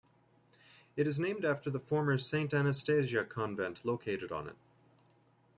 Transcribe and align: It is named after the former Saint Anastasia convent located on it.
It 0.95 1.05
is 1.05 1.19
named 1.19 1.45
after 1.45 1.69
the 1.69 1.79
former 1.79 2.17
Saint 2.17 2.55
Anastasia 2.55 3.23
convent 3.23 3.85
located 3.85 4.31
on 4.31 4.47
it. 4.49 4.55